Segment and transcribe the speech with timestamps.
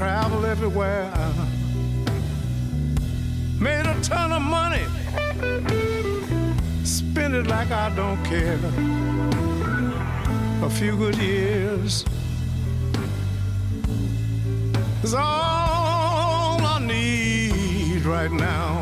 [0.00, 1.12] Travel everywhere.
[3.60, 4.82] Made a ton of money.
[6.84, 8.58] Spend it like I don't care.
[10.62, 12.06] A few good years
[15.02, 18.79] is all I need right now.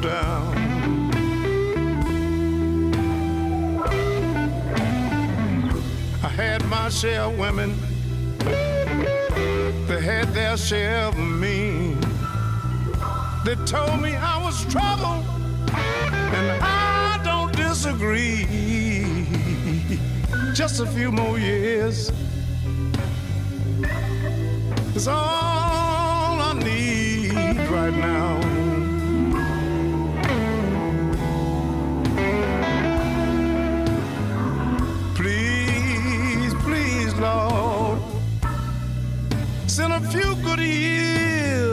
[0.00, 0.56] Down.
[6.22, 7.74] I had my share of women,
[9.86, 11.96] they had their share of me.
[13.44, 15.24] They told me I was trouble,
[15.72, 18.46] and I don't disagree
[20.54, 22.10] just a few more years
[24.98, 28.47] is all I need right now.
[40.58, 41.70] Good years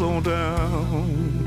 [0.00, 1.44] on down.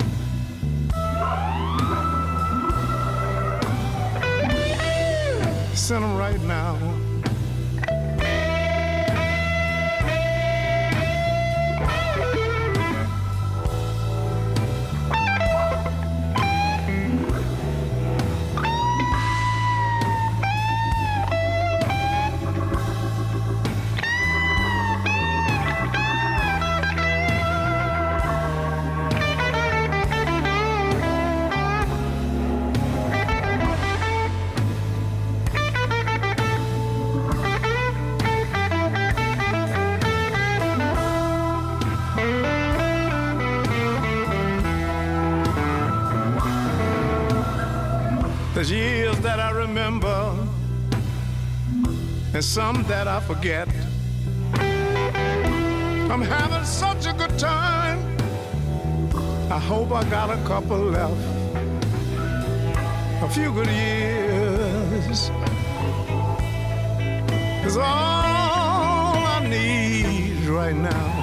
[5.73, 7.00] Send them right now.
[48.61, 50.37] There's years that I remember,
[52.31, 53.67] and some that I forget.
[56.11, 57.97] I'm having such a good time.
[59.51, 61.25] I hope I got a couple left.
[63.23, 65.31] A few good years
[67.65, 71.20] is all I need right now.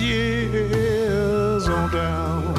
[0.00, 2.54] Years on down.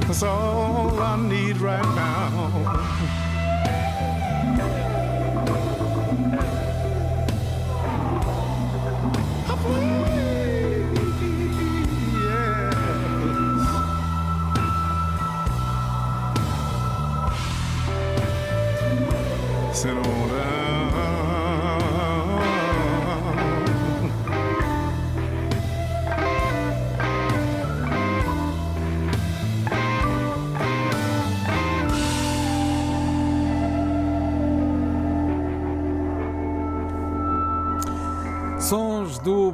[0.00, 3.27] That's all I need right now.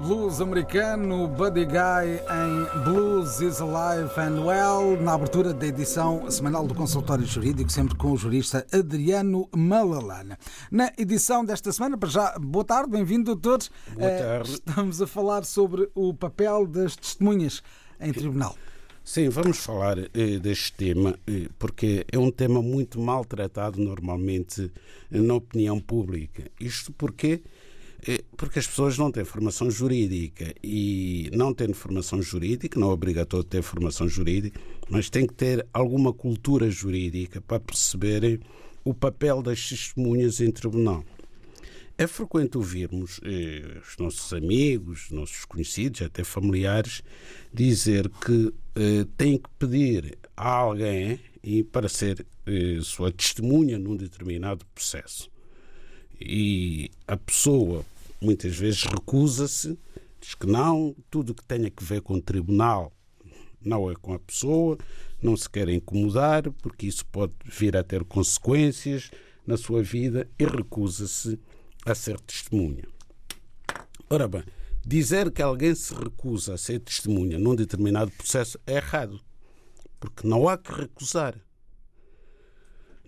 [0.04, 6.66] Blues americano Buddy Guy em Blues is Alive and Well, na abertura da edição semanal
[6.66, 10.38] do Consultório Jurídico, sempre com o jurista Adriano Malalana.
[10.70, 13.66] Na edição desta semana, para já, boa tarde, bem-vindo, doutor.
[13.94, 14.50] Boa tarde.
[14.50, 17.62] Estamos a falar sobre o papel das testemunhas
[17.98, 18.54] em tribunal.
[19.02, 24.70] Sim, vamos falar eh, deste tema, eh, porque é um tema muito maltratado normalmente
[25.10, 26.50] na opinião pública.
[26.60, 27.42] Isto porque
[28.36, 33.44] porque as pessoas não têm formação jurídica e não tendo formação jurídica, não é obrigatório
[33.44, 38.40] ter formação jurídica, mas tem que ter alguma cultura jurídica para perceberem
[38.84, 41.04] o papel das testemunhas em tribunal.
[41.96, 47.02] É frequente ouvirmos eh, os nossos amigos, os nossos conhecidos, até familiares,
[47.52, 51.20] dizer que eh, têm que pedir a alguém
[51.70, 55.30] para ser eh, sua testemunha num determinado processo.
[56.20, 57.84] E a pessoa
[58.24, 59.78] muitas vezes recusa-se,
[60.20, 62.92] diz que não, tudo que tenha que ver com o tribunal
[63.64, 64.76] não é com a pessoa,
[65.22, 69.10] não se quer incomodar, porque isso pode vir a ter consequências
[69.46, 71.40] na sua vida e recusa-se
[71.86, 72.84] a ser testemunha.
[74.08, 74.44] Ora bem,
[74.84, 79.20] dizer que alguém se recusa a ser testemunha num determinado processo é errado,
[79.98, 81.34] porque não há que recusar.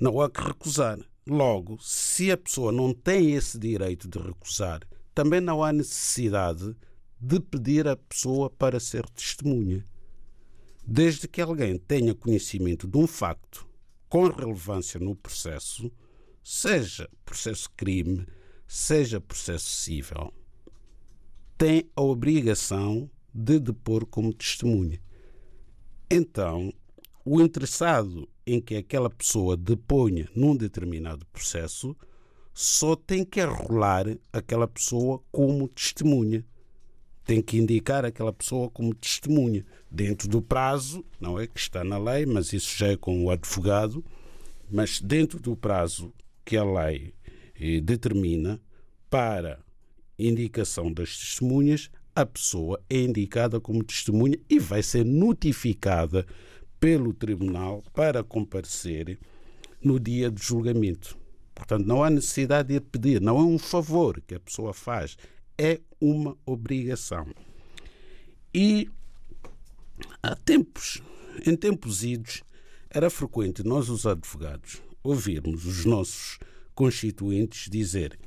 [0.00, 0.98] Não há que recusar.
[1.26, 4.80] Logo, se a pessoa não tem esse direito de recusar,
[5.16, 6.76] também não há necessidade
[7.18, 9.82] de pedir a pessoa para ser testemunha.
[10.86, 13.66] Desde que alguém tenha conhecimento de um facto
[14.10, 15.90] com relevância no processo,
[16.44, 18.26] seja processo crime,
[18.68, 20.34] seja processo civil,
[21.56, 25.00] tem a obrigação de depor como testemunha.
[26.10, 26.70] Então,
[27.24, 31.96] o interessado em que aquela pessoa deponha num determinado processo
[32.58, 36.42] só tem que arrolar aquela pessoa como testemunha.
[37.22, 41.98] Tem que indicar aquela pessoa como testemunha, dentro do prazo, não é que está na
[41.98, 44.02] lei, mas isso já é com o advogado,
[44.70, 46.14] mas dentro do prazo
[46.46, 47.12] que a lei
[47.60, 48.58] eh, determina
[49.10, 49.58] para
[50.18, 56.26] indicação das testemunhas, a pessoa é indicada como testemunha e vai ser notificada
[56.80, 59.18] pelo tribunal para comparecer
[59.78, 61.25] no dia de julgamento.
[61.56, 65.16] Portanto, não há necessidade de pedir, não é um favor que a pessoa faz,
[65.56, 67.26] é uma obrigação.
[68.54, 68.90] E
[70.22, 71.02] há tempos,
[71.44, 72.42] em tempos idos,
[72.90, 76.38] era frequente nós, os advogados, ouvirmos os nossos
[76.74, 78.18] constituintes dizer: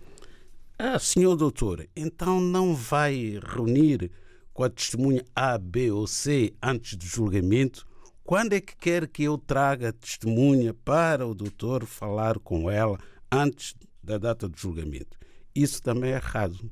[0.78, 4.12] Ah, senhor doutor, então não vai reunir
[4.52, 7.88] com a testemunha A, B ou C antes do julgamento?
[8.24, 13.00] Quando é que quer que eu traga a testemunha para o doutor falar com ela
[13.32, 15.18] antes da data do julgamento.
[15.54, 16.70] Isso também é errado.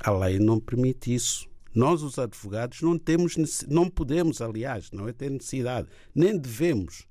[0.00, 1.48] A lei não permite isso.
[1.74, 3.36] Nós, os advogados, não temos,
[3.66, 7.06] não podemos, aliás, não é ter necessidade, nem devemos,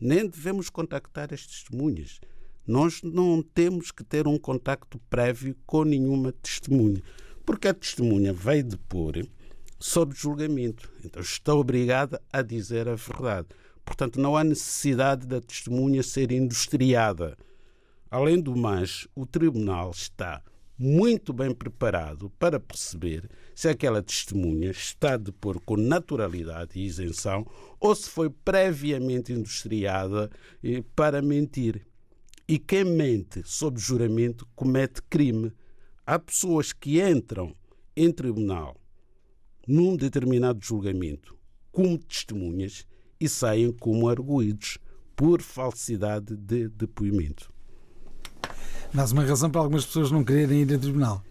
[0.00, 2.18] nem devemos contactar as testemunhas.
[2.66, 7.02] Nós não temos que ter um contacto prévio com nenhuma testemunha,
[7.44, 9.14] porque a testemunha vai depor
[9.78, 10.90] sobre julgamento.
[11.04, 13.48] Então está obrigada a dizer a verdade.
[13.84, 17.36] Portanto, não há necessidade da testemunha ser industriada
[18.10, 20.42] Além do mais, o tribunal está
[20.78, 27.44] muito bem preparado para perceber se aquela testemunha está a depor com naturalidade e isenção
[27.80, 30.30] ou se foi previamente industriada
[30.62, 31.86] eh, para mentir.
[32.46, 35.52] E quem mente sob juramento comete crime.
[36.06, 37.54] Há pessoas que entram
[37.94, 38.74] em tribunal
[39.66, 41.36] num determinado julgamento
[41.70, 42.86] como testemunhas
[43.20, 44.78] e saem como arguídos
[45.14, 47.52] por falsidade de depoimento.
[48.92, 51.22] Mais uma razão para algumas pessoas não quererem ir a tribunal.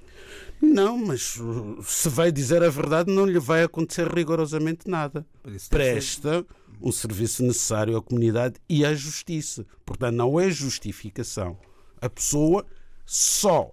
[0.61, 5.25] Não, mas uh, se vai dizer a verdade, não lhe vai acontecer rigorosamente nada.
[5.69, 6.45] Presta
[6.81, 9.65] um serviço necessário à comunidade e à justiça.
[9.85, 11.57] Portanto, não é justificação.
[11.99, 12.65] A pessoa
[13.05, 13.71] só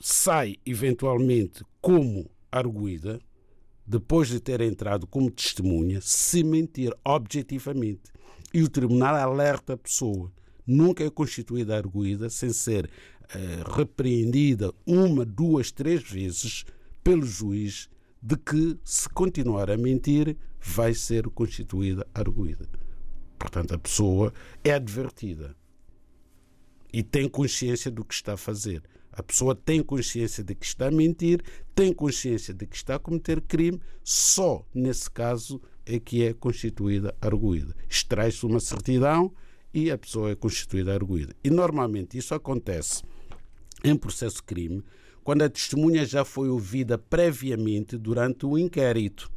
[0.00, 3.20] sai eventualmente como arguída
[3.84, 8.12] depois de ter entrado como testemunha se mentir objetivamente.
[8.54, 10.32] E o tribunal alerta a pessoa
[10.66, 16.64] nunca é constituída arguída sem ser uh, repreendida uma, duas, três vezes
[17.02, 17.88] pelo juiz
[18.20, 22.68] de que, se continuar a mentir, vai ser constituída arguída.
[23.38, 24.32] Portanto, a pessoa
[24.64, 25.54] é advertida
[26.92, 28.82] e tem consciência do que está a fazer.
[29.12, 31.42] A pessoa tem consciência de que está a mentir,
[31.74, 37.14] tem consciência de que está a cometer crime, só nesse caso é que é constituída
[37.20, 37.74] arguída.
[37.88, 39.32] Extrai-se uma certidão
[39.76, 41.36] e a pessoa é constituída arguída.
[41.44, 43.02] E normalmente isso acontece
[43.84, 44.82] em processo de crime
[45.22, 49.30] quando a testemunha já foi ouvida previamente durante o inquérito,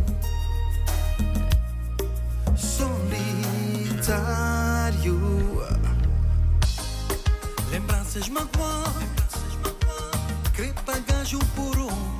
[4.03, 5.63] solitário.
[7.71, 9.35] Lembranças magoadas,
[10.55, 12.19] querer pagar um por um.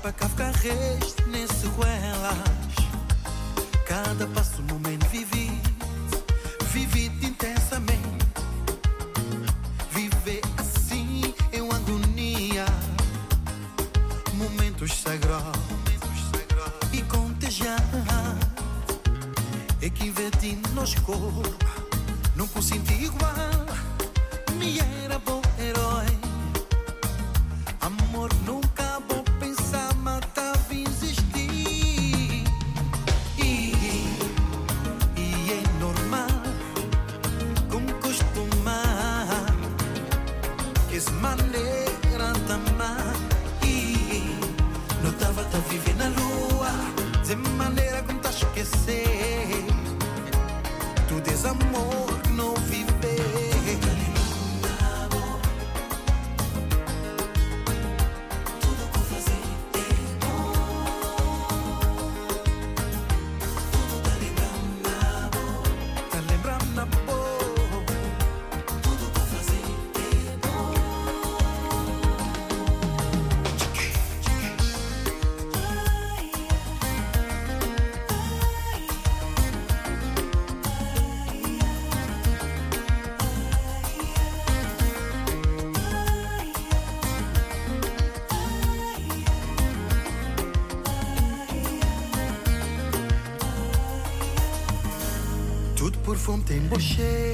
[0.00, 2.38] Para cá ficar resto nesse ruelas.
[3.86, 5.60] Cada passo, momento vivi,
[6.72, 8.26] vivi intensamente.
[9.90, 12.66] Viver assim é uma agonia.
[14.34, 15.57] Momentos sagrados
[19.88, 21.56] é que investi nos corpos,
[22.36, 23.67] não consenti igual.
[96.78, 97.27] coucher.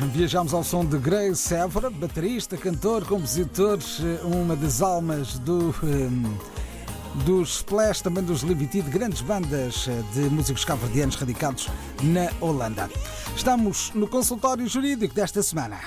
[0.00, 7.24] Viajamos ao som de Grace Évora, baterista, cantor, compositor, eh, uma das almas do, eh,
[7.24, 11.68] dos Splash, também dos Leviti, de grandes bandas eh, de músicos cabo-verdianos radicados
[12.02, 12.90] na Holanda.
[13.36, 15.80] Estamos no consultório jurídico desta semana.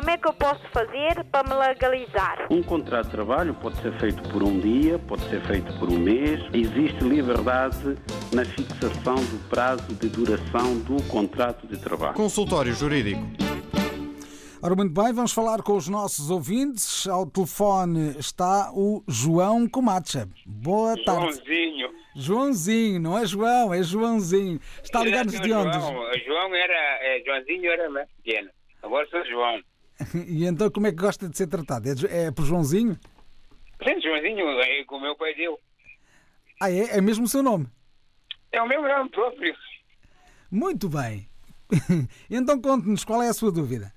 [0.00, 2.46] Como é que eu posso fazer para me legalizar?
[2.50, 5.98] Um contrato de trabalho pode ser feito por um dia, pode ser feito por um
[5.98, 6.40] mês.
[6.54, 7.98] Existe liberdade
[8.32, 12.14] na fixação do prazo de duração do contrato de trabalho.
[12.14, 13.20] Consultório Jurídico.
[14.62, 17.06] Ora, muito bem, vamos falar com os nossos ouvintes.
[17.06, 20.26] Ao telefone está o João Comacha.
[20.46, 21.42] Boa tarde.
[21.44, 21.90] Joãozinho.
[22.16, 24.58] Joãozinho, não é João, é Joãozinho.
[24.82, 25.78] Está ligado de onde?
[25.78, 28.48] João, João era, é, Joãozinho era mais pequeno.
[28.82, 29.60] Agora sou João.
[30.28, 31.88] E então como é que gosta de ser tratado?
[31.88, 32.98] É, é por Joãozinho?
[33.82, 35.58] Sim, Joãozinho é como o meu pai deu.
[36.60, 36.98] Ah, é?
[36.98, 37.66] É mesmo o seu nome?
[38.52, 39.56] É o meu nome próprio.
[40.50, 41.28] Muito bem.
[42.30, 43.92] Então conte-nos qual é a sua dúvida.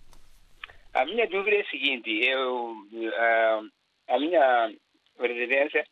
[0.94, 2.76] A minha dúvida é a seguinte, eu,
[3.18, 3.62] ah,
[4.10, 4.72] a minha
[5.20, 5.84] residência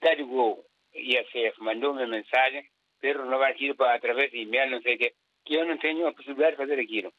[0.00, 2.64] carregou ISF, mandou-me mensagem
[3.00, 6.06] para renovar aquilo para, através de e-mail, não sei o quê, que eu não tenho
[6.06, 7.12] a possibilidade de fazer aquilo.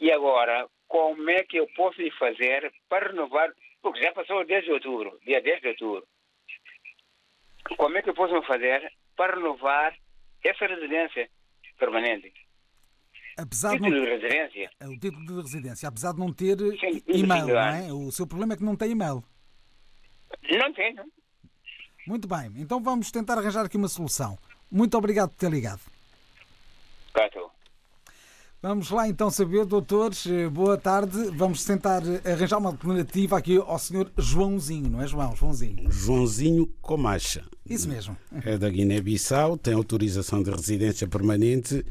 [0.00, 3.52] E agora, como é que eu posso fazer para renovar?
[3.82, 6.06] Porque já passou o 10 de outubro, dia 10 de outubro.
[7.76, 9.96] Como é que eu posso fazer para renovar
[10.44, 11.28] essa residência
[11.78, 12.32] permanente?
[13.36, 14.04] Apesar de Título não...
[14.04, 14.70] de residência?
[14.80, 17.92] é O título de residência, apesar de não ter Sim, e-mail, sim, não é?
[17.92, 19.22] O seu problema é que não tem e-mail.
[20.50, 21.04] Não tenho.
[22.06, 24.38] Muito bem, então vamos tentar arranjar aqui uma solução.
[24.70, 25.80] Muito obrigado por ter ligado.
[27.12, 27.50] Cato.
[28.68, 31.30] Vamos lá então saber, doutores, eh, boa tarde.
[31.36, 35.36] Vamos tentar eh, arranjar uma alternativa aqui ao senhor Joãozinho, não é João?
[35.36, 35.88] Joãozinho.
[35.88, 37.44] Joãozinho Comacha.
[37.64, 38.16] Isso mesmo.
[38.44, 41.86] É da Guiné-Bissau, tem autorização de residência permanente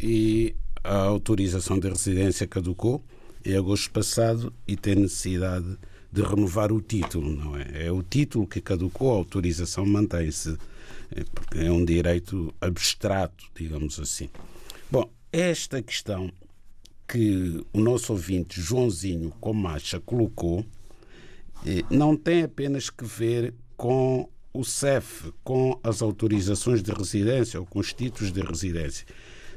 [0.00, 3.00] e a autorização de residência caducou
[3.44, 5.78] em agosto passado e tem necessidade
[6.10, 7.86] de renovar o título, não é?
[7.86, 10.58] É o título que caducou, a autorização mantém-se,
[11.12, 14.28] é, porque é um direito abstrato, digamos assim.
[15.30, 16.32] Esta questão
[17.06, 20.64] que o nosso ouvinte Joãozinho Comacha colocou
[21.66, 27.66] eh, não tem apenas que ver com o CEF, com as autorizações de residência ou
[27.66, 29.06] com os títulos de residência.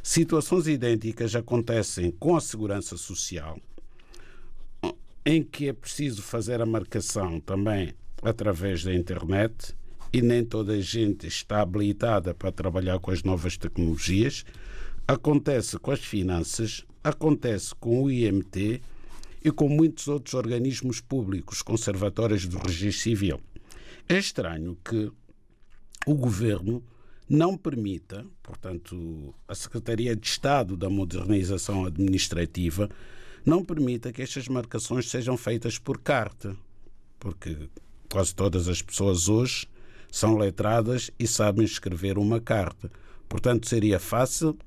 [0.03, 3.57] Situações idênticas acontecem com a segurança social,
[5.25, 9.73] em que é preciso fazer a marcação também através da internet
[10.12, 14.43] e nem toda a gente está habilitada para trabalhar com as novas tecnologias.
[15.07, 18.81] Acontece com as finanças, acontece com o IMT
[19.43, 23.41] e com muitos outros organismos públicos, conservatórios do registro civil.
[24.07, 25.11] É estranho que
[26.05, 26.83] o governo
[27.27, 32.89] não permita, portanto, a Secretaria de Estado da Modernização Administrativa
[33.45, 36.55] não permita que estas marcações sejam feitas por carta,
[37.19, 37.69] porque
[38.11, 39.67] quase todas as pessoas hoje
[40.11, 42.91] são letradas e sabem escrever uma carta.
[43.29, 44.57] Portanto, seria fácil,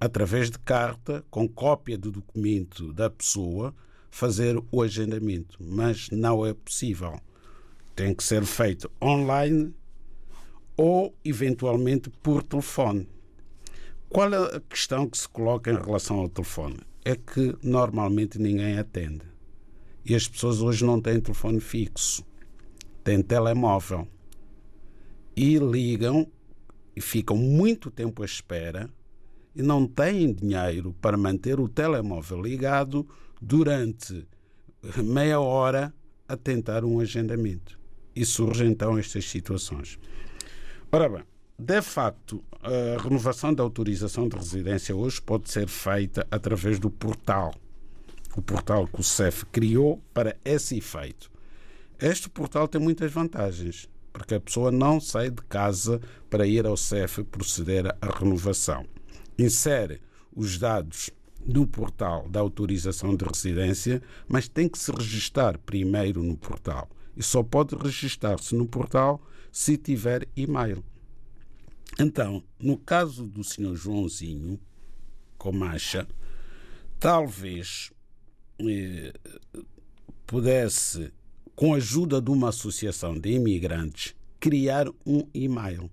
[0.00, 3.74] através de carta, com cópia do documento da pessoa,
[4.10, 5.58] fazer o agendamento.
[5.60, 7.20] Mas não é possível.
[7.94, 9.74] Tem que ser feito online
[10.76, 13.08] ou, eventualmente, por telefone.
[14.08, 16.78] Qual é a questão que se coloca em relação ao telefone?
[17.04, 19.26] É que normalmente ninguém atende.
[20.04, 22.24] E as pessoas hoje não têm telefone fixo,
[23.02, 24.06] têm telemóvel.
[25.36, 26.26] E ligam
[26.94, 28.90] e ficam muito tempo à espera
[29.54, 33.06] e não têm dinheiro para manter o telemóvel ligado
[33.40, 34.26] durante
[35.02, 35.92] meia hora
[36.28, 37.78] a tentar um agendamento.
[38.14, 39.98] E surgem então estas situações.
[40.90, 41.22] Ora bem,
[41.58, 47.54] de facto, a renovação da autorização de residência hoje pode ser feita através do portal.
[48.36, 51.30] O portal que o CEF criou para esse efeito.
[51.98, 56.76] Este portal tem muitas vantagens, porque a pessoa não sai de casa para ir ao
[56.76, 58.86] CEF proceder à renovação.
[59.38, 60.00] Insere
[60.34, 61.10] os dados
[61.46, 66.88] no portal da autorização de residência, mas tem que se registar primeiro no portal.
[67.16, 70.84] E só pode registar-se no portal se tiver e-mail.
[71.98, 74.60] Então, no caso do senhor Joãozinho
[75.36, 76.06] Comacha,
[76.98, 77.90] talvez
[78.60, 79.12] eh,
[80.26, 81.12] pudesse,
[81.56, 85.90] com a ajuda de uma associação de imigrantes, criar um e-mail.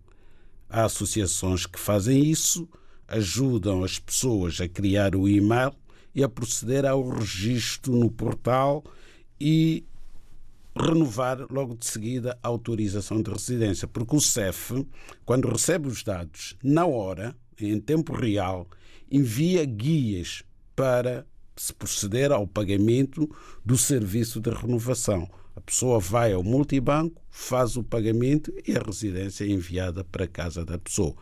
[0.70, 2.68] Há associações que fazem isso,
[3.08, 5.74] ajudam as pessoas a criar o e-mail
[6.14, 8.84] e a proceder ao registro no portal
[9.40, 9.84] e
[10.78, 14.86] renovar logo de seguida a autorização de residência, porque o CEF,
[15.26, 18.68] quando recebe os dados na hora, em tempo real,
[19.10, 20.44] envia guias
[20.76, 23.30] para se proceder ao pagamento
[23.64, 25.30] do serviço de renovação.
[25.56, 30.28] A pessoa vai ao multibanco, faz o pagamento e a residência é enviada para a
[30.28, 31.16] casa da pessoa.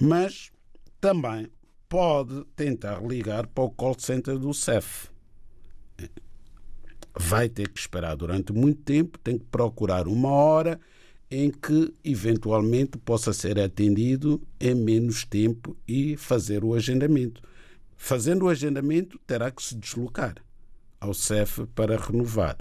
[0.00, 0.52] Mas
[1.04, 1.50] também
[1.86, 5.10] pode tentar ligar para o call center do CEF.
[7.14, 10.80] Vai ter que esperar durante muito tempo, tem que procurar uma hora
[11.30, 17.42] em que eventualmente possa ser atendido em menos tempo e fazer o agendamento.
[17.98, 20.36] Fazendo o agendamento, terá que se deslocar
[20.98, 22.56] ao CEF para renovar.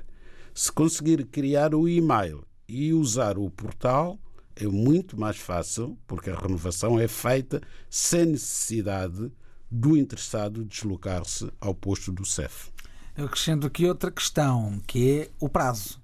[0.53, 4.19] Se conseguir criar o e-mail e usar o portal,
[4.55, 9.31] é muito mais fácil, porque a renovação é feita sem necessidade
[9.69, 12.71] do interessado deslocar-se ao posto do CEF.
[13.17, 16.01] Eu acrescento aqui outra questão, que é o prazo.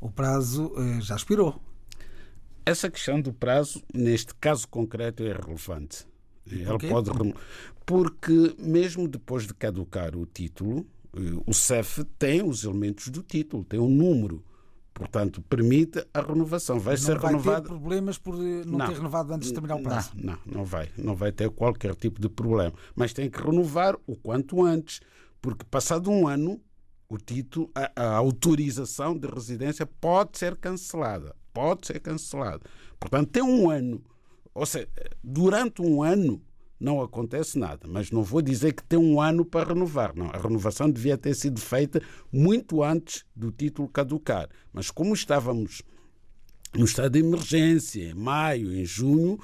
[0.00, 1.60] O prazo eh, já expirou.
[2.64, 6.06] Essa questão do prazo, neste caso concreto, é relevante.
[6.50, 7.10] Ela pode
[7.86, 13.64] porque mesmo depois de caducar o título, eh, o CEF tem os elementos do título,
[13.64, 14.44] tem um número.
[14.92, 16.78] Portanto, permite a renovação.
[16.78, 17.68] Vai Não ser vai ter renovada.
[17.68, 20.10] problemas por eh, não, ter renovado antes de terminar o prazo.
[20.14, 20.88] Não, não, não vai.
[20.98, 22.72] Não vai ter qualquer tipo de problema.
[22.94, 25.00] Mas tem que renovar o quanto antes,
[25.40, 26.60] porque passado um ano,
[27.08, 31.34] o título, a, a autorização de residência pode ser cancelada.
[31.52, 32.62] Pode ser cancelada.
[32.98, 34.02] Portanto, tem um ano.
[34.54, 34.88] Ou seja,
[35.22, 36.42] durante um ano
[36.80, 37.86] não acontece nada.
[37.86, 40.16] Mas não vou dizer que tem um ano para renovar.
[40.16, 44.48] Não, a renovação devia ter sido feita muito antes do título caducar.
[44.72, 45.82] Mas como estávamos
[46.74, 49.38] no estado de emergência, em maio, em junho,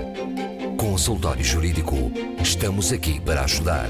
[0.79, 1.97] Consultório Jurídico.
[2.41, 3.89] Estamos aqui para ajudar.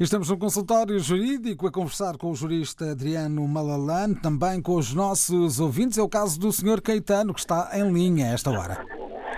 [0.00, 5.60] Estamos no consultório jurídico a conversar com o jurista Adriano Malalane, também com os nossos
[5.60, 5.96] ouvintes.
[5.96, 6.82] É o caso do Sr.
[6.82, 8.84] Caetano, que está em linha a esta hora.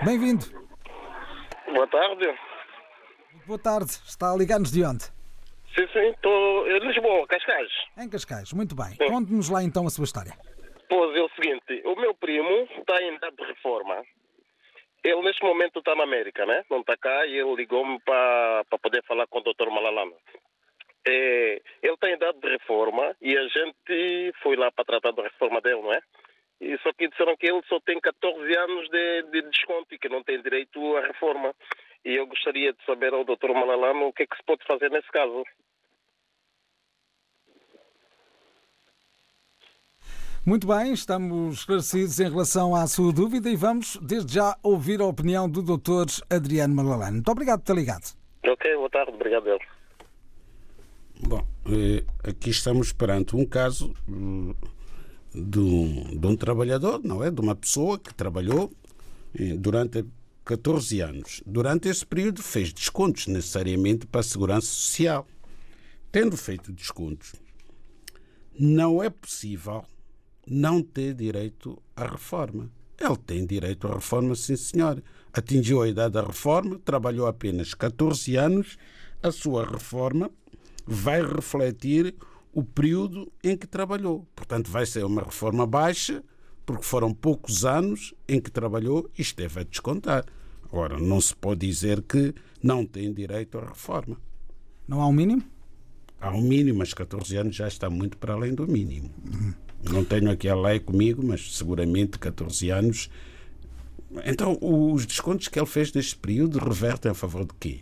[0.03, 0.47] Bem-vindo.
[1.71, 2.25] Boa tarde.
[3.45, 3.91] Boa tarde.
[4.07, 5.14] Está a ligar-nos de onde?
[5.75, 7.69] Sim, sim, estou em Lisboa, Cascais.
[7.97, 8.53] Em Cascais.
[8.53, 8.95] Muito bem.
[9.09, 10.31] Conte-nos lá então a sua história.
[10.87, 14.01] Pois é o seguinte, o meu primo está em idade de reforma.
[15.03, 16.63] Ele neste momento está na América, né?
[16.69, 19.69] Não está cá e ele ligou-me para poder falar com o Dr.
[19.69, 20.15] Malalama.
[21.07, 25.23] É, ele está em idade de reforma e a gente foi lá para tratar da
[25.23, 25.99] reforma dele, não é?
[26.61, 30.09] E só que disseram que ele só tem 14 anos de, de desconto e que
[30.09, 31.53] não tem direito à reforma.
[32.03, 33.51] E eu gostaria de saber ao Dr.
[33.53, 35.43] Malalama o que é que se pode fazer nesse caso.
[40.47, 45.05] Muito bem, estamos esclarecidos em relação à sua dúvida e vamos, desde já, ouvir a
[45.05, 46.05] opinião do Dr.
[46.29, 47.13] Adriano Malalane.
[47.13, 48.15] Muito obrigado por ter ligado.
[48.45, 49.47] Ok, boa tarde, obrigado.
[49.47, 49.57] eu.
[51.27, 54.53] Bom, eh, aqui estamos perante um caso hum,
[55.33, 57.31] de um, de um trabalhador, não é?
[57.31, 58.71] De uma pessoa que trabalhou
[59.33, 60.05] eh, durante
[60.45, 61.41] 14 anos.
[61.43, 65.25] Durante esse período fez descontos necessariamente para a segurança social.
[66.11, 67.33] Tendo feito descontos,
[68.59, 69.83] não é possível
[70.47, 72.69] não ter direito à reforma.
[72.99, 75.01] Ele tem direito à reforma, sim senhor.
[75.33, 78.77] Atingiu a idade da reforma, trabalhou apenas 14 anos,
[79.21, 80.31] a sua reforma
[80.85, 82.15] vai refletir
[82.53, 84.25] o período em que trabalhou.
[84.35, 86.23] Portanto, vai ser uma reforma baixa,
[86.65, 90.25] porque foram poucos anos em que trabalhou e esteve a descontar.
[90.63, 94.17] Agora, não se pode dizer que não tem direito à reforma.
[94.87, 95.43] Não há um mínimo?
[96.19, 99.11] Há um mínimo, mas 14 anos já está muito para além do mínimo.
[99.91, 103.09] Não tenho aqui a lei comigo, mas seguramente 14 anos.
[104.25, 107.81] Então, os descontos que ele fez neste período revertem a favor de quê?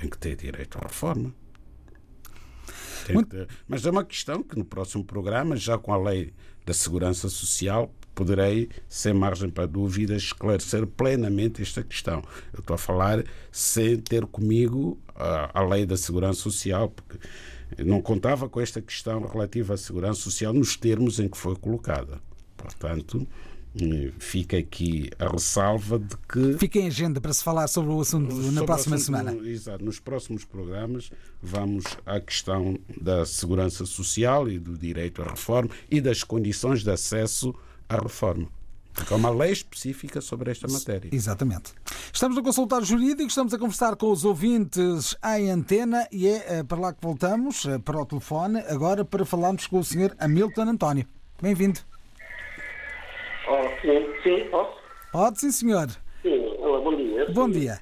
[0.00, 1.34] tem que ter direito à reforma.
[3.06, 3.48] Tem que ter.
[3.66, 6.32] Mas é uma questão que no próximo programa, já com a lei
[6.64, 12.22] da segurança social, poderei, sem margem para dúvidas, esclarecer plenamente esta questão.
[12.52, 17.18] Eu estou a falar sem ter comigo a, a lei da segurança social, porque
[17.84, 22.20] não contava com esta questão relativa à segurança social nos termos em que foi colocada.
[22.56, 23.26] Portanto,
[23.80, 26.58] eh, fica aqui a ressalva de que.
[26.58, 29.48] Fica em agenda para se falar sobre o assunto na Sobre o próxima assunto, semana.
[29.48, 29.84] Exato.
[29.84, 31.10] Nos próximos programas
[31.42, 36.90] vamos à questão da segurança social e do direito à reforma e das condições de
[36.90, 37.54] acesso
[37.88, 38.48] à reforma.
[38.98, 41.08] Porque há uma lei específica sobre esta matéria.
[41.14, 41.72] Exatamente.
[42.12, 46.64] Estamos no consultório jurídico, estamos a conversar com os ouvintes em antena e é eh,
[46.68, 50.16] para lá que voltamos, eh, para o telefone, agora para falarmos com o Sr.
[50.18, 51.06] Hamilton António.
[51.40, 51.78] Bem-vindo.
[53.48, 54.76] Oh, sim, sim, posso?
[55.12, 55.88] Pode sim, senhor.
[56.20, 57.26] Sim, olá, bom dia.
[57.32, 57.78] Bom dia.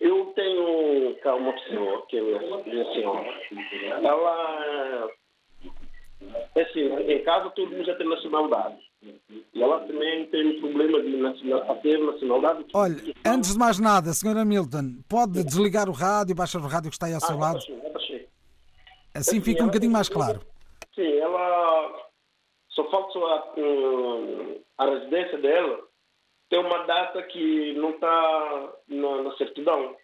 [0.00, 3.28] Eu tenho cá uma pessoa, que é a minha senhora.
[4.02, 5.08] Ela,
[6.56, 8.78] é assim, em casa todo mundo já tem nacionalidade.
[9.52, 12.64] E ela também tem um problema de nacional, ter nacionalidade.
[12.74, 14.38] Olha, antes de mais nada, Sr.
[14.38, 17.56] Hamilton, pode desligar o rádio, baixar o rádio que está aí ao seu ah, lado?
[17.58, 18.28] abaixei, abaixei.
[19.14, 20.40] Assim fica um bocadinho mais claro.
[20.94, 22.08] Sim, ela
[22.70, 25.80] só falta a, a residência dela.
[26.50, 29.96] Tem uma data que não está na, na certidão.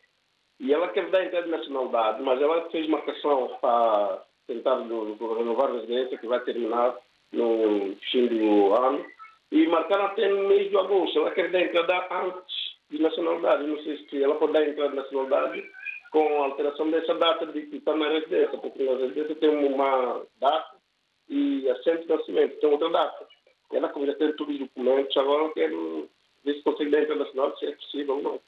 [0.58, 5.34] E ela quer dar entrada de nacionalidade, mas ela fez marcação para tentar do- do
[5.34, 6.94] renovar a residência, que vai terminar
[7.32, 9.04] no fim do ano.
[9.52, 11.18] E marcaram até mês de agosto.
[11.18, 12.54] Ela quer dar entrada antes
[12.90, 13.66] de nacionalidade.
[13.66, 15.64] Não sei se ela pode dar entrada de nacionalidade
[16.10, 20.22] com a alteração dessa data de que está na residência, porque na residência tem uma
[20.40, 20.76] data
[21.28, 23.26] e assento de nascimento tem outra data.
[23.72, 26.08] Ela, como já tem todos os documentos, agora eu quero
[26.44, 28.40] ver se consegue dar entrada nacional, se é possível ou não.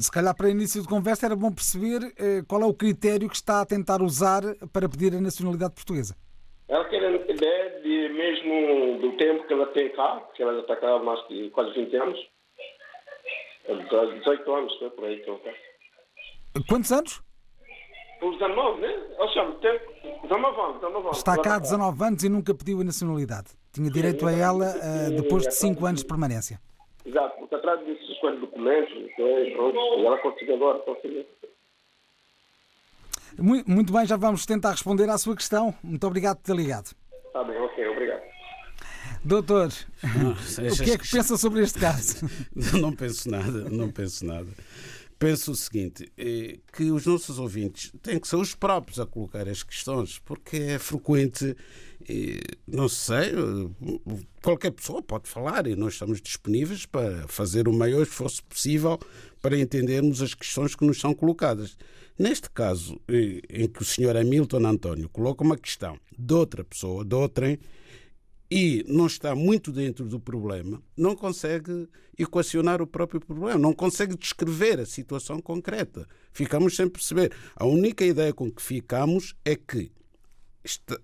[0.00, 3.36] Se calhar para início de conversa era bom perceber eh, qual é o critério que
[3.36, 6.14] está a tentar usar para pedir a nacionalidade portuguesa.
[6.68, 7.02] Ela quer
[8.18, 11.48] mesmo do tempo que ela tem cá, que ela já está cá há mais de
[11.50, 12.18] quase 20 anos.
[13.66, 15.50] É, 18 anos, né, por aí que ela está.
[16.68, 17.22] Quantos anos?
[18.20, 18.94] Por 19, né?
[19.18, 19.78] Eu chamo, tem
[20.22, 21.16] 19 anos, 19 anos.
[21.18, 23.48] Está cá há Ela 19 anos e nunca pediu a nacionalidade.
[23.72, 26.58] Tinha direito a ela eh, depois de 5 anos de permanência.
[27.06, 31.24] Exato, porque atrás desses quatro documentos, pronto, e ela conseguiu agora, conseguiu.
[33.38, 35.72] Mui- Muito bem, já vamos tentar responder à sua questão.
[35.82, 36.90] Muito obrigado por ter ligado.
[37.32, 37.77] Tá bem, ok.
[39.24, 40.34] Doutor, Ah,
[40.72, 42.16] o que é que pensa sobre este caso?
[42.80, 44.48] Não penso nada, não penso nada.
[45.18, 49.48] Penso o seguinte, eh, que os nossos ouvintes têm que ser os próprios a colocar
[49.48, 51.56] as questões, porque é frequente,
[52.08, 57.72] eh, não sei, eh, qualquer pessoa pode falar e nós estamos disponíveis para fazer o
[57.72, 58.96] maior esforço possível
[59.42, 61.76] para entendermos as questões que nos são colocadas.
[62.16, 67.14] Neste caso, em que o senhor Hamilton António coloca uma questão de outra pessoa, de
[67.16, 67.58] outrem,
[68.50, 71.86] e não está muito dentro do problema, não consegue
[72.18, 76.08] equacionar o próprio problema, não consegue descrever a situação concreta.
[76.32, 77.32] Ficamos sem perceber.
[77.54, 79.92] A única ideia com que ficamos é que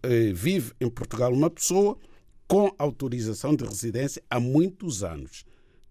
[0.03, 1.99] eh, vive em Portugal uma pessoa
[2.49, 5.45] com autorização de residência há muitos anos.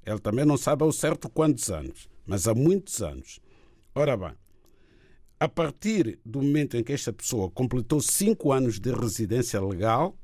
[0.05, 3.39] Ele também não sabe ao certo quantos anos, mas há muitos anos.
[3.95, 4.33] Ora bem,
[5.39, 10.17] a partir do momento em que esta pessoa completou cinco anos de residência legal,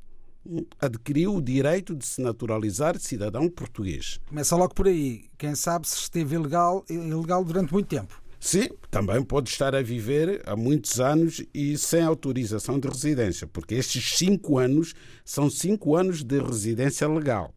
[0.80, 4.20] adquiriu o direito de se naturalizar cidadão português.
[4.28, 5.26] Começa logo por aí.
[5.38, 8.22] Quem sabe se esteve ilegal, ilegal durante muito tempo.
[8.40, 13.76] Sim, também pode estar a viver há muitos anos e sem autorização de residência, porque
[13.76, 14.94] estes cinco anos
[15.26, 17.54] são cinco anos de residência legal.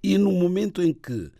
[0.00, 1.30] E no momento em que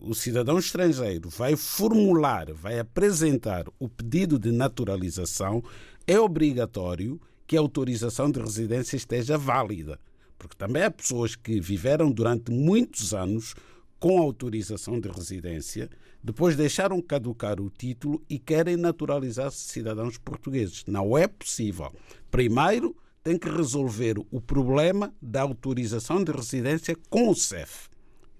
[0.00, 5.62] o cidadão estrangeiro vai formular, vai apresentar o pedido de naturalização,
[6.06, 9.98] é obrigatório que a autorização de residência esteja válida.
[10.38, 13.56] Porque também há pessoas que viveram durante muitos anos
[13.98, 15.90] com autorização de residência,
[16.22, 20.84] depois deixaram caducar o título e querem naturalizar-se cidadãos portugueses.
[20.86, 21.92] Não é possível.
[22.30, 27.88] Primeiro, tem que resolver o problema da autorização de residência com o CEF.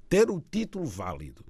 [0.08, 1.44] Ter o título válido.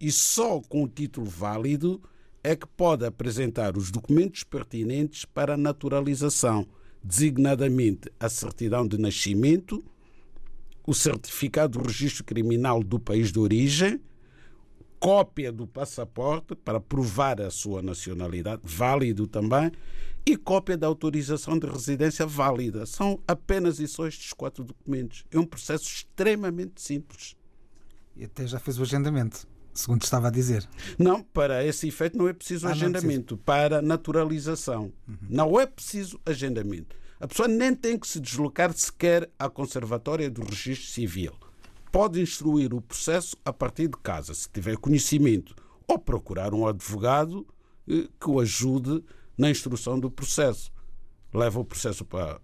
[0.00, 2.00] E só com o título válido
[2.42, 6.66] é que pode apresentar os documentos pertinentes para a naturalização,
[7.02, 9.84] designadamente a certidão de nascimento,
[10.86, 14.00] o certificado do registro criminal do país de origem,
[14.98, 19.72] cópia do passaporte para provar a sua nacionalidade, válido também,
[20.24, 22.86] e cópia da autorização de residência válida.
[22.86, 25.24] São apenas e só estes quatro documentos.
[25.30, 27.36] É um processo extremamente simples.
[28.16, 29.48] E até já fez o agendamento.
[29.74, 30.68] Segundo estava a dizer.
[30.98, 33.36] Não, para esse efeito não é preciso Ah, é agendamento.
[33.36, 34.92] Para naturalização.
[35.28, 36.96] Não é preciso agendamento.
[37.20, 41.32] A pessoa nem tem que se deslocar sequer à Conservatória do Registro Civil.
[41.90, 45.54] Pode instruir o processo a partir de casa, se tiver conhecimento,
[45.86, 47.46] ou procurar um advogado
[47.88, 49.04] eh, que o ajude
[49.36, 50.72] na instrução do processo.
[51.32, 52.40] Leva o processo para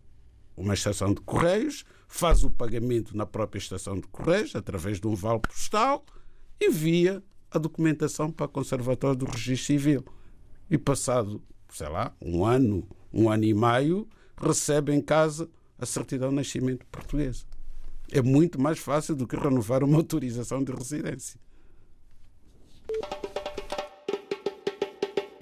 [0.56, 5.14] uma estação de correios, faz o pagamento na própria estação de correios, através de um
[5.14, 6.04] vale postal,
[6.60, 10.04] envia a documentação para a Conservatória do Registro Civil.
[10.70, 16.30] E passado, sei lá, um ano, um ano e meio, recebe em casa a certidão
[16.30, 17.44] de nascimento portuguesa.
[18.10, 21.40] É muito mais fácil do que renovar uma autorização de residência.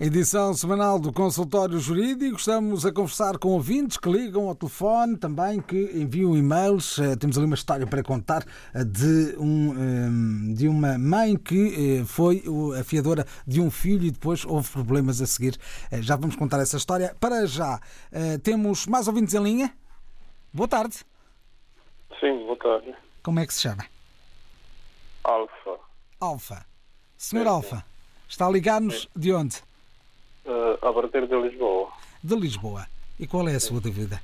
[0.00, 2.36] Edição semanal do Consultório Jurídico.
[2.36, 7.00] Estamos a conversar com ouvintes que ligam ao telefone, também que enviam e-mails.
[7.00, 11.98] Eh, Temos ali uma história para contar eh, de, um, eh, de uma mãe que
[12.00, 12.44] eh, foi
[12.78, 15.58] a fiadora de um filho e depois houve problemas a seguir.
[15.90, 17.16] Já vamos contar essa história.
[17.18, 17.80] Para já,
[18.44, 19.74] temos mais ouvintes em linha.
[20.54, 20.98] Boa tarde.
[22.20, 22.94] Sim, boa tarde.
[23.24, 23.84] Como é que se chama?
[25.24, 25.80] Alfa,
[26.20, 26.66] Alfa.
[27.16, 27.84] Senhor Alfa,
[28.28, 29.67] está a ligar-nos de onde?
[30.48, 31.92] Eh, a partir de Lisboa.
[32.24, 32.86] De Lisboa.
[33.20, 34.20] E qual é a sua dúvida?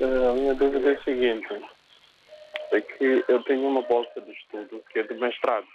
[0.00, 1.48] Eh, a minha dúvida é a seguinte:
[2.70, 5.66] é que eu tenho uma bolsa de estudo que é de mestrado.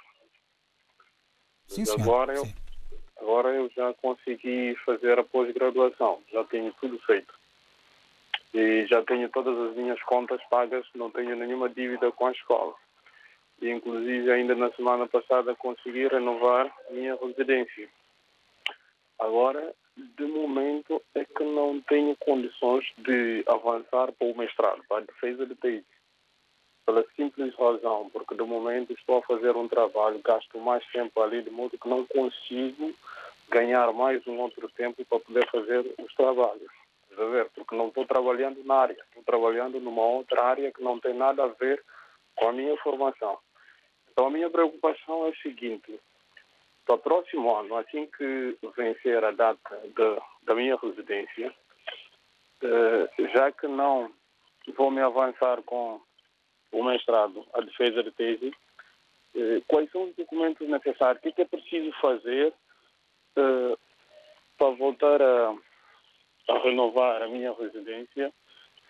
[1.68, 2.02] Sim, senhor.
[2.02, 2.54] agora, eu, Sim.
[3.18, 7.34] agora eu já consegui fazer a pós-graduação, já tenho tudo feito.
[8.54, 12.74] E já tenho todas as minhas contas pagas, não tenho nenhuma dívida com a escola.
[13.62, 17.90] E, inclusive, ainda na semana passada consegui renovar minha residência.
[19.20, 25.06] Agora, de momento, é que não tenho condições de avançar para o mestrado, para a
[25.06, 25.86] defesa de TI.
[26.86, 31.42] Pela simples razão, porque de momento estou a fazer um trabalho, gasto mais tempo ali,
[31.42, 32.94] de modo que não consigo
[33.50, 36.72] ganhar mais um outro tempo para poder fazer os trabalhos.
[37.18, 37.50] A ver?
[37.56, 41.46] Porque não estou trabalhando na área, estou trabalhando numa outra área que não tem nada
[41.46, 41.82] a ver
[42.36, 43.38] com a minha formação.
[44.12, 46.00] Então a minha preocupação é a seguinte:
[46.86, 51.54] para o próximo ano, assim que vencer a data da, da minha residência,
[52.62, 54.12] eh, já que não
[54.78, 56.00] vou me avançar com
[56.72, 58.54] o mestrado, a defesa de tese,
[59.36, 61.20] eh, quais são os documentos necessários?
[61.20, 62.54] O que é, que é preciso fazer
[63.36, 63.78] eh,
[64.58, 65.56] para voltar a,
[66.50, 68.32] a renovar a minha residência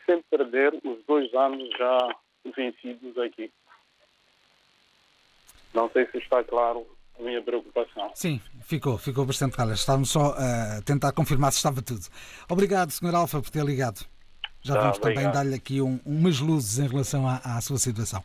[0.06, 2.16] sem perder os dois anos já
[2.56, 3.52] vencidos aqui?
[5.74, 8.12] Não sei se está claro a minha preocupação.
[8.14, 9.72] Sim, ficou, ficou bastante claro.
[9.74, 12.06] Estávamos só a tentar confirmar se estava tudo.
[12.50, 13.16] Obrigado, Sr.
[13.16, 14.06] Alfa, por ter ligado.
[14.62, 15.34] Já Tá, vamos também obrigado.
[15.34, 18.24] dar-lhe aqui um- umas luzes em relação à, à sua situação.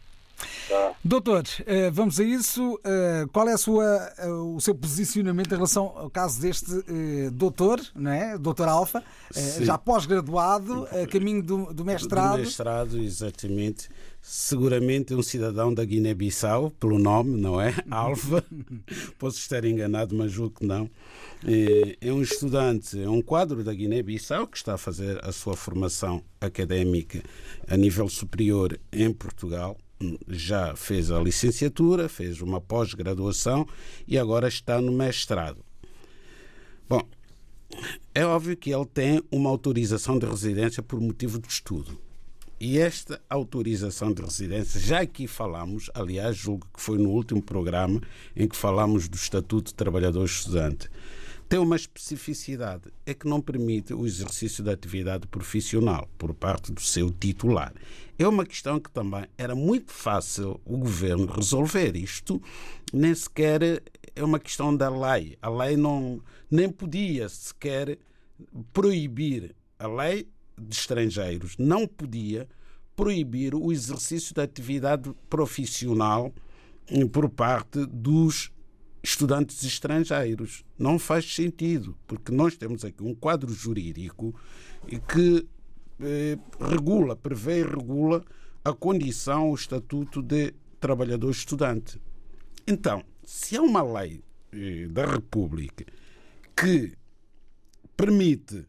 [0.68, 0.94] Tá.
[1.04, 2.78] Doutor, eh, vamos a isso.
[2.84, 6.70] Eh, Qual é sua, eh, o seu posicionamento em relação ao caso deste
[7.32, 8.38] doutor, não é?
[8.38, 9.64] Doutor Alfa, Sim.
[9.64, 12.36] já pós-graduado, a caminho do, do mestrado.
[12.36, 13.88] Do mestrado, exatamente.
[14.22, 17.74] Seguramente um cidadão da Guiné-Bissau, pelo nome, não é?
[17.90, 18.44] Alfa.
[19.18, 20.90] Posso estar enganado, mas julgo que não.
[22.00, 26.22] É um estudante, é um quadro da Guiné-Bissau que está a fazer a sua formação
[26.40, 27.22] académica
[27.66, 29.76] a nível superior em Portugal.
[30.28, 33.66] Já fez a licenciatura, fez uma pós-graduação
[34.08, 35.62] e agora está no mestrado.
[36.88, 37.02] Bom,
[38.14, 41.98] é óbvio que ele tem uma autorização de residência por motivo de estudo.
[42.58, 48.02] E esta autorização de residência, já aqui falamos, aliás, julgo que foi no último programa
[48.36, 50.90] em que falamos do Estatuto de Trabalhador Estudante,
[51.50, 56.80] tem uma especificidade, é que não permite o exercício da atividade profissional por parte do
[56.80, 57.74] seu titular.
[58.16, 61.96] É uma questão que também era muito fácil o governo resolver.
[61.96, 62.40] Isto
[62.92, 63.82] nem sequer
[64.14, 65.36] é uma questão da lei.
[65.42, 67.98] A lei não nem podia sequer
[68.72, 72.46] proibir a lei de estrangeiros não podia
[72.94, 76.32] proibir o exercício da atividade profissional
[77.10, 78.52] por parte dos
[79.02, 80.64] estudantes estrangeiros.
[80.78, 84.34] Não faz sentido, porque nós temos aqui um quadro jurídico
[85.08, 85.46] que
[86.00, 88.24] eh, regula, prevê e regula
[88.64, 92.00] a condição, o estatuto de trabalhador estudante.
[92.66, 94.22] Então, se há uma lei
[94.52, 95.84] eh, da República
[96.56, 96.94] que
[97.96, 98.66] permite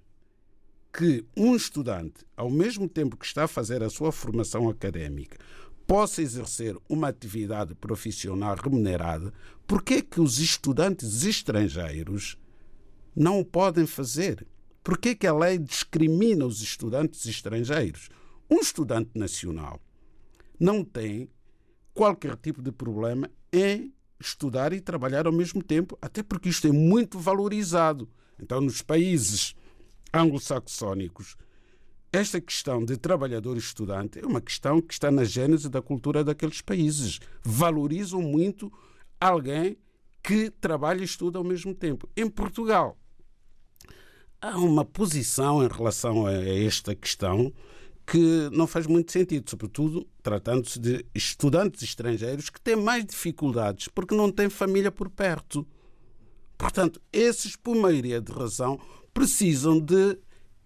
[0.93, 5.38] que um estudante, ao mesmo tempo que está a fazer a sua formação académica,
[5.91, 9.33] possa exercer uma atividade profissional remunerada,
[9.67, 12.37] por que é que os estudantes estrangeiros
[13.13, 14.47] não o podem fazer?
[14.81, 18.07] Por que é que a lei discrimina os estudantes estrangeiros?
[18.49, 19.81] Um estudante nacional
[20.57, 21.29] não tem
[21.93, 26.71] qualquer tipo de problema em estudar e trabalhar ao mesmo tempo, até porque isto é
[26.71, 28.09] muito valorizado.
[28.41, 29.53] Então, nos países
[30.13, 31.35] anglo-saxónicos,
[32.12, 36.59] esta questão de trabalhador estudante é uma questão que está na gênese da cultura daqueles
[36.62, 37.20] países.
[37.41, 38.72] Valorizam muito
[39.20, 39.78] alguém
[40.22, 42.09] que trabalha e estuda ao mesmo tempo.
[42.18, 42.97] Em Portugal,
[44.41, 47.53] há uma posição em relação a esta questão
[48.05, 54.14] que não faz muito sentido, sobretudo tratando-se de estudantes estrangeiros que têm mais dificuldades porque
[54.14, 55.66] não têm família por perto.
[56.57, 58.78] Portanto, esses, por maioria de razão,
[59.14, 60.18] precisam de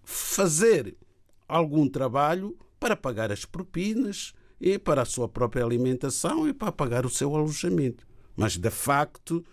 [0.02, 0.96] fazer
[1.48, 7.04] algum trabalho para pagar as propinas e para a sua própria alimentação e para pagar
[7.04, 8.06] o seu alojamento.
[8.34, 9.44] Mas, de facto,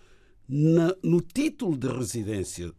[0.48, 2.72] na, no título de residência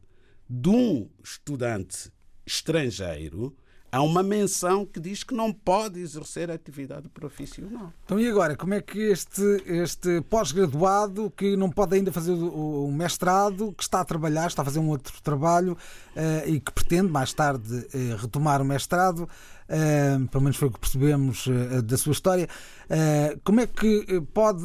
[0.50, 2.12] de um estudante
[2.46, 3.56] estrangeiro,
[3.92, 7.94] há uma menção que diz que não pode exercer atividade profissional.
[8.04, 12.88] Então, e agora, como é que este, este pós-graduado que não pode ainda fazer o,
[12.88, 16.72] o, mestrado, que está a trabalhar, está a fazer um outro trabalho uh, e que
[16.72, 19.30] pretende mais tarde uh, retomar o mestrado,
[19.70, 22.48] uh, pelo menos foi o que percebemos uh, da sua história,
[22.86, 24.64] uh, como é que pode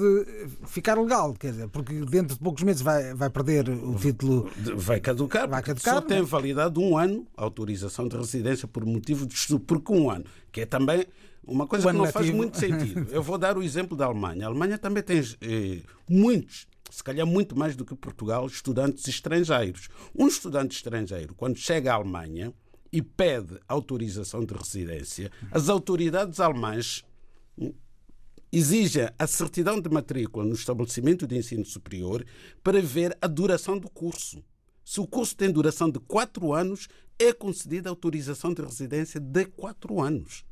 [0.67, 1.35] ficar legal?
[1.35, 4.51] Quer dizer, porque dentro de poucos meses vai, vai perder o título.
[4.77, 6.23] Vai caducar, vai caducar só tem é?
[6.23, 10.63] validade um ano a autorização de residência por motivo de estudo, porque um ano, que
[10.63, 11.07] é também
[11.47, 12.19] uma coisa que não nativo.
[12.25, 13.09] faz muito sentido.
[13.11, 14.45] Eu vou dar o exemplo da Alemanha.
[14.45, 19.89] A Alemanha também tem eh, muitos se calhar muito mais do que Portugal, estudantes estrangeiros.
[20.15, 22.53] Um estudante estrangeiro, quando chega à Alemanha,
[22.93, 27.05] e pede autorização de residência, as autoridades alemãs
[28.53, 32.25] exigem a certidão de matrícula no estabelecimento de ensino superior
[32.63, 34.43] para ver a duração do curso.
[34.85, 36.89] Se o curso tem duração de quatro anos,
[37.19, 40.45] é concedida autorização de residência de quatro anos.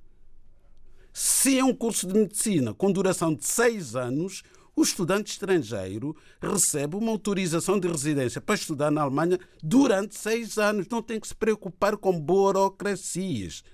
[1.12, 4.44] Se é um curso de medicina com duração de seis anos,
[4.78, 10.86] o estudante estrangeiro recebe uma autorização de residência para estudar na Alemanha durante seis anos.
[10.88, 13.64] Não tem que se preocupar com burocracias.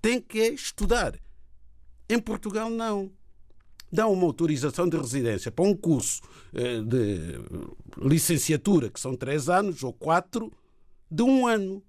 [0.00, 1.18] Tem que estudar.
[2.08, 3.12] Em Portugal, não.
[3.92, 6.22] Dá uma autorização de residência para um curso
[6.54, 7.38] eh, de
[7.98, 10.50] licenciatura, que são três anos ou quatro,
[11.10, 11.82] de um ano.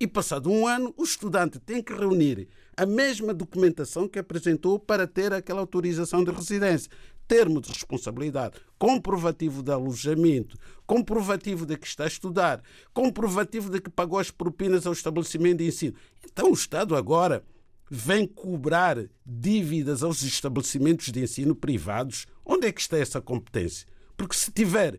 [0.00, 5.06] E passado um ano, o estudante tem que reunir a mesma documentação que apresentou para
[5.06, 6.90] ter aquela autorização de residência
[7.28, 10.56] termo de responsabilidade, comprovativo de alojamento,
[10.86, 12.62] comprovativo de que está a estudar,
[12.94, 15.94] comprovativo de que pagou as propinas ao estabelecimento de ensino.
[16.24, 17.44] Então o Estado agora
[17.90, 22.26] vem cobrar dívidas aos estabelecimentos de ensino privados.
[22.44, 23.86] Onde é que está essa competência?
[24.16, 24.98] Porque se tiver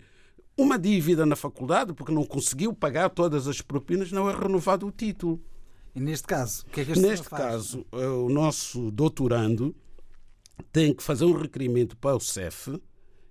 [0.55, 4.91] uma dívida na faculdade, porque não conseguiu pagar todas as propinas, não é renovado o
[4.91, 5.41] título.
[5.95, 9.75] E neste caso, o que é que este Neste caso, eh, o nosso doutorando
[10.71, 12.81] tem que fazer um requerimento para o CEF,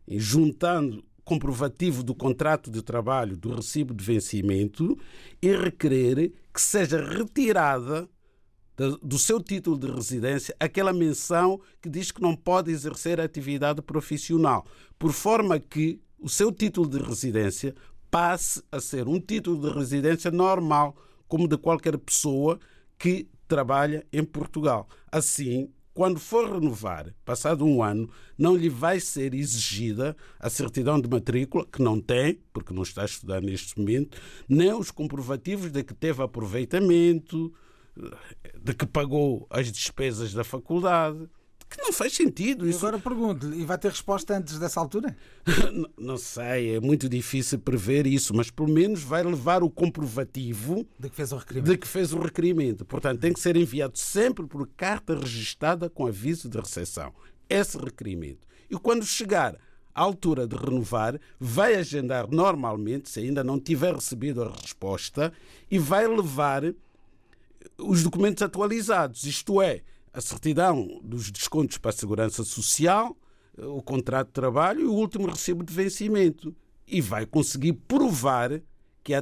[0.09, 4.99] juntando comprovativo do contrato de trabalho do recibo de vencimento
[5.43, 8.09] e requerer que seja retirada
[9.03, 14.65] do seu título de residência aquela menção que diz que não pode exercer atividade profissional,
[14.99, 17.75] por forma que o seu título de residência
[18.11, 22.59] passe a ser um título de residência normal, como de qualquer pessoa
[22.97, 24.89] que trabalha em Portugal.
[25.11, 31.09] Assim, quando for renovar, passado um ano, não lhe vai ser exigida a certidão de
[31.09, 34.17] matrícula, que não tem, porque não está a estudar neste momento,
[34.49, 37.53] nem os comprovativos de que teve aproveitamento,
[38.63, 41.29] de que pagou as despesas da faculdade
[41.69, 42.69] que não faz sentido.
[42.69, 42.87] Isso...
[42.87, 45.17] Agora pergunto-lhe, e vai ter resposta antes dessa altura?
[45.73, 50.87] não, não sei, é muito difícil prever isso, mas pelo menos vai levar o comprovativo
[50.99, 51.71] de que fez o requerimento.
[51.71, 52.85] De que fez o requerimento.
[52.85, 57.13] Portanto, tem que ser enviado sempre por carta registada com aviso de recepção.
[57.49, 58.47] Esse requerimento.
[58.71, 59.57] E quando chegar
[59.95, 65.33] à altura de renovar, vai agendar normalmente, se ainda não tiver recebido a resposta,
[65.71, 66.63] e vai levar
[67.77, 69.83] os documentos atualizados, isto é,
[70.13, 73.17] a certidão dos descontos para a segurança social,
[73.57, 76.55] o contrato de trabalho e o último recibo de vencimento.
[76.87, 78.63] E vai conseguir provar
[79.05, 79.13] que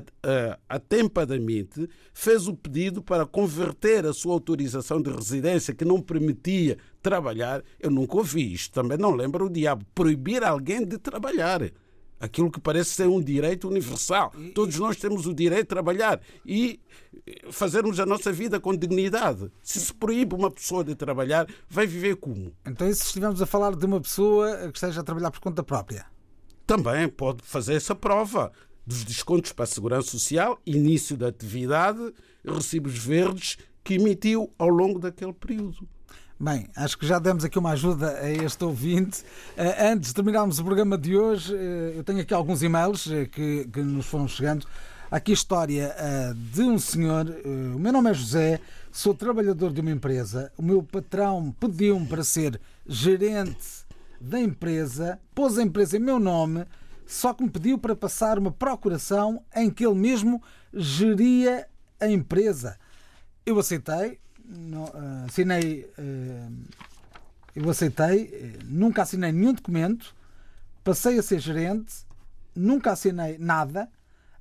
[0.69, 7.63] atempadamente fez o pedido para converter a sua autorização de residência que não permitia trabalhar.
[7.79, 9.85] Eu nunca ouvi isto, também não lembro o diabo.
[9.95, 11.71] Proibir alguém de trabalhar.
[12.19, 14.33] Aquilo que parece ser um direito universal.
[14.55, 16.81] Todos nós temos o direito de trabalhar e
[17.51, 19.51] fazermos a nossa vida com dignidade.
[19.63, 22.53] Se se proíbe uma pessoa de trabalhar, vai viver como?
[22.65, 25.63] Então, e se estivermos a falar de uma pessoa que esteja a trabalhar por conta
[25.63, 26.07] própria?
[26.67, 28.53] Também pode fazer essa prova
[28.87, 32.13] dos descontos para a Segurança Social, início da atividade,
[32.45, 35.89] recibos verdes que emitiu ao longo daquele período.
[36.39, 39.23] Bem, acho que já demos aqui uma ajuda a este ouvinte.
[39.57, 43.27] Uh, antes de terminarmos o programa de hoje, uh, eu tenho aqui alguns e-mails uh,
[43.33, 44.67] que, que, nos foram chegando.
[45.09, 45.95] Aqui a história
[46.53, 50.83] de um senhor, o meu nome é José, sou trabalhador de uma empresa, o meu
[50.83, 53.87] patrão pediu-me para ser gerente
[54.21, 56.65] da empresa, pôs a empresa em meu nome,
[57.07, 60.43] só que me pediu para passar uma procuração em que ele mesmo
[60.75, 61.69] geria
[62.01, 62.77] a empresa.
[63.45, 66.53] Eu aceitei, uh, assinei, uh,
[67.55, 70.13] eu aceitei, nunca assinei nenhum documento,
[70.83, 71.95] passei a ser gerente,
[72.57, 73.89] nunca assinei nada.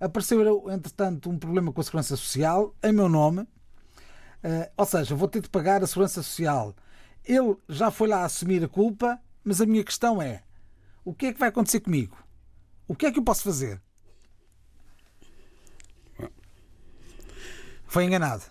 [0.06, 5.28] Apareceu, entretanto, um problema com a Segurança Social em meu nome, uh, ou seja, vou
[5.28, 6.76] ter de pagar a Segurança Social.
[7.24, 10.44] Ele já foi lá assumir a culpa, mas a minha questão é:
[11.04, 12.16] o que é que vai acontecer comigo?
[12.88, 13.82] O que é que eu posso fazer?
[17.88, 18.44] Foi enganado.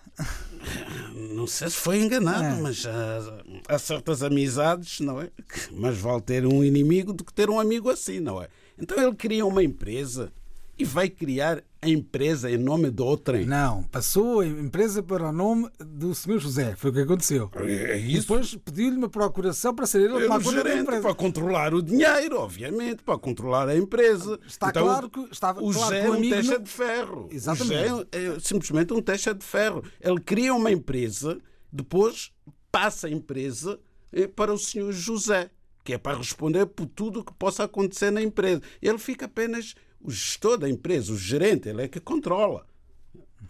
[1.13, 2.61] Não sei se foi enganado, é.
[2.61, 5.31] mas há, há, certas amizades, não é?
[5.71, 8.49] Mas vale ter um inimigo do que ter um amigo assim, não é?
[8.77, 10.33] Então ele cria uma empresa
[10.77, 13.45] e vai criar a empresa em nome de outrem.
[13.45, 16.39] Não, passou a empresa para o nome do Sr.
[16.39, 16.75] José.
[16.75, 17.49] Foi o que aconteceu.
[17.55, 18.21] É isso.
[18.21, 23.17] Depois pediu-lhe uma procuração para ser ele a gerente, para controlar o dinheiro, obviamente, para
[23.17, 24.39] controlar a empresa.
[24.45, 26.63] Está então, claro que estava o claro José que é um não...
[26.63, 27.29] de ferro.
[27.31, 27.85] Exatamente.
[27.85, 29.83] O José é simplesmente um teixa de ferro.
[30.01, 31.37] Ele cria uma empresa,
[31.71, 32.31] depois
[32.71, 33.79] passa a empresa
[34.11, 34.91] eh, para o Sr.
[34.91, 35.49] José
[35.85, 38.59] que é para responder por tudo o que possa acontecer na empresa.
[38.81, 42.65] Ele fica apenas o gestor da empresa, o gerente, ele é que controla.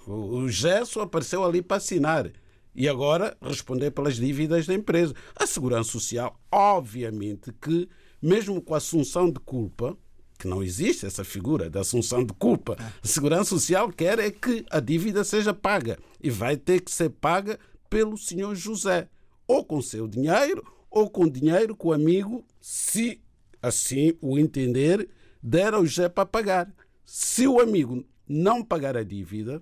[0.08, 2.32] O Gesso apareceu ali para assinar
[2.76, 5.14] e agora responder pelas dívidas da empresa.
[5.36, 7.90] A Segurança Social, obviamente que,
[8.22, 9.98] mesmo com a assunção de culpa,
[10.38, 14.66] que não existe essa figura da assunção de culpa, a Segurança Social quer é que
[14.70, 17.58] a dívida seja paga e vai ter que ser paga
[17.90, 19.08] pelo senhor José,
[19.48, 23.22] ou com seu dinheiro, ou com dinheiro que o amigo, se
[23.62, 25.10] assim o entender,
[25.46, 26.74] der ao José para pagar.
[27.06, 29.62] Se o amigo não pagar a dívida,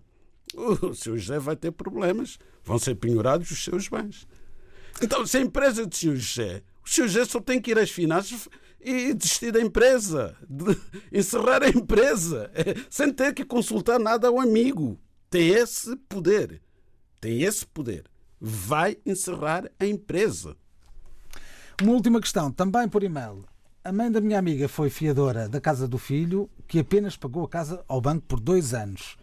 [0.56, 2.40] o seu José vai ter problemas.
[2.64, 4.26] Vão ser penhorados os seus bens.
[5.02, 7.92] Então, se a empresa do seu José, o seu José só tem que ir às
[7.92, 8.48] finanças
[8.80, 10.78] e desistir da empresa, de
[11.12, 12.50] encerrar a empresa,
[12.90, 14.98] sem ter que consultar nada ao amigo.
[15.30, 16.62] Tem esse poder.
[17.20, 18.06] Tem esse poder.
[18.40, 20.56] Vai encerrar a empresa.
[21.82, 23.44] Uma última questão, também por e-mail.
[23.86, 27.50] A mãe da minha amiga foi fiadora da casa do filho, que apenas pagou a
[27.50, 29.18] casa ao banco por dois anos.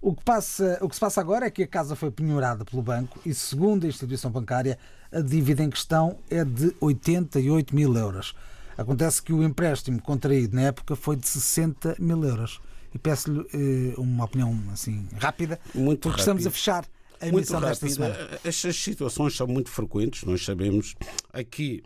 [0.00, 2.80] O que, passa, o que se passa agora é que a casa foi penhorada pelo
[2.80, 4.78] banco e, segundo a instituição bancária,
[5.12, 8.34] a dívida em questão é de 88 mil euros.
[8.78, 12.58] Acontece que o empréstimo contraído na época foi de 60 mil euros.
[12.94, 16.20] E peço-lhe eh, uma opinião assim rápida, muito porque rápido.
[16.20, 16.86] estamos a fechar
[17.20, 18.16] a emissão desta semana.
[18.42, 20.96] Estas situações são muito frequentes, nós sabemos.
[21.34, 21.82] Aqui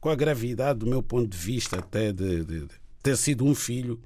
[0.00, 3.54] com a gravidade do meu ponto de vista até de, de, de ter sido um
[3.54, 4.00] filho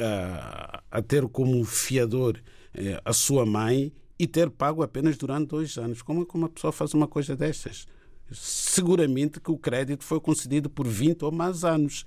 [0.00, 2.40] a, a ter como fiador
[2.74, 6.02] eh, a sua mãe e ter pago apenas durante dois anos.
[6.02, 7.86] Como que uma pessoa faz uma coisa destas?
[8.32, 12.06] Seguramente que o crédito foi concedido por 20 ou mais anos.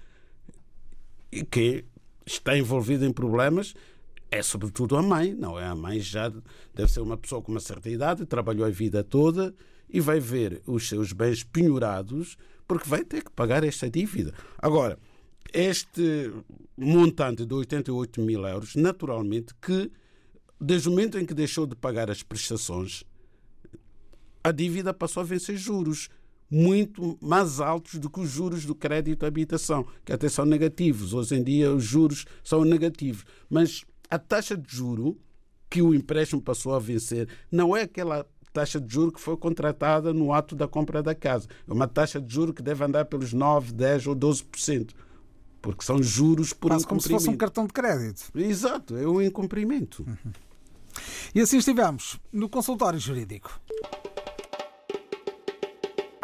[1.31, 1.85] E que
[2.25, 3.73] está envolvido em problemas
[4.29, 5.65] é sobretudo a mãe, não é?
[5.65, 6.29] A mãe já
[6.73, 9.55] deve ser uma pessoa com uma certa idade, trabalhou a vida toda
[9.89, 12.37] e vai ver os seus bens penhorados
[12.67, 14.33] porque vai ter que pagar esta dívida.
[14.57, 14.99] Agora,
[15.53, 16.31] este
[16.77, 19.91] montante de 88 mil euros, naturalmente que,
[20.59, 23.03] desde o momento em que deixou de pagar as prestações,
[24.43, 26.09] a dívida passou a vencer juros
[26.49, 31.13] muito mais altos do que os juros do crédito à habitação, que até são negativos.
[31.13, 33.25] Hoje em dia os juros são negativos.
[33.49, 35.19] Mas a taxa de juro
[35.69, 40.13] que o empréstimo passou a vencer não é aquela taxa de juro que foi contratada
[40.13, 41.47] no ato da compra da casa.
[41.67, 44.91] É uma taxa de juro que deve andar pelos 9, 10 ou 12%.
[45.61, 46.87] Porque são juros por Quase incumprimento.
[46.87, 48.31] como se fosse um cartão de crédito.
[48.35, 50.03] Exato, é um incumprimento.
[50.07, 50.31] Uhum.
[51.35, 53.59] E assim estivemos no consultório jurídico.